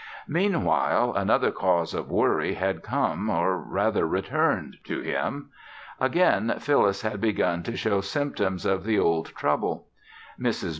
Meanwhile, 0.27 1.13
another 1.13 1.51
cause 1.51 1.93
of 1.93 2.09
worry 2.09 2.55
had 2.55 2.81
come 2.81 3.29
or 3.29 3.55
rather 3.59 4.07
returned 4.07 4.77
to 4.85 5.01
him. 5.01 5.49
Again, 5.99 6.55
Phyllis 6.57 7.03
had 7.03 7.21
begun 7.21 7.61
to 7.61 7.77
show 7.77 8.01
symptoms 8.01 8.65
of 8.65 8.83
the 8.83 8.97
old 8.97 9.27
trouble. 9.35 9.85
Mrs. 10.39 10.69